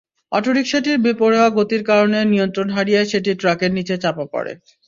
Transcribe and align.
অটোরিকশাটির 0.31 0.97
বেপরোয়া 1.05 1.47
গতির 1.57 1.81
কারণে 1.89 2.19
নিয়ন্ত্রণ 2.31 2.67
হারিয়ে 2.75 3.01
সেটি 3.11 3.31
ট্রাকের 3.41 3.71
নিচে 3.77 3.95
চাপা 4.03 4.25
পড়ে। 4.33 4.51